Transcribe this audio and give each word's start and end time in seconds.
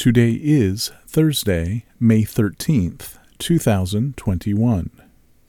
Today 0.00 0.30
is 0.42 0.92
Thursday, 1.06 1.84
May 2.00 2.22
13th, 2.22 3.18
2021. 3.38 4.99